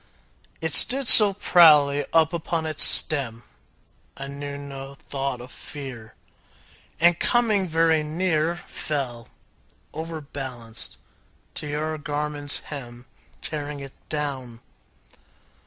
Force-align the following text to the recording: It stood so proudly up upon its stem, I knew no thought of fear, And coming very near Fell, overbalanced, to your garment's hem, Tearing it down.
It 0.61 0.73
stood 0.73 1.07
so 1.07 1.31
proudly 1.35 2.05
up 2.11 2.33
upon 2.33 2.65
its 2.65 2.83
stem, 2.83 3.43
I 4.17 4.25
knew 4.25 4.57
no 4.57 4.95
thought 4.95 5.39
of 5.41 5.51
fear, 5.51 6.15
And 6.99 7.19
coming 7.19 7.67
very 7.67 8.01
near 8.01 8.55
Fell, 8.57 9.27
overbalanced, 9.93 10.97
to 11.53 11.67
your 11.67 11.99
garment's 11.99 12.61
hem, 12.73 13.05
Tearing 13.41 13.79
it 13.81 13.93
down. 14.09 14.61